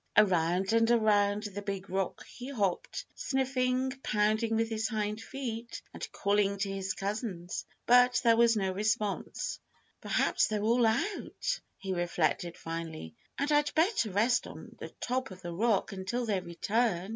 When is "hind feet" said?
4.87-5.79